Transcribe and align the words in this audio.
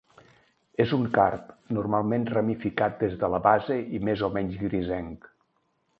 És 0.85 0.93
un 0.97 1.03
card 1.17 1.51
normalment 1.77 2.25
ramificat 2.35 2.97
des 3.05 3.15
de 3.25 3.29
la 3.35 3.41
base 3.51 3.81
i 3.99 4.03
més 4.11 4.25
o 4.29 4.35
menys 4.39 4.61
grisenc. 4.65 5.33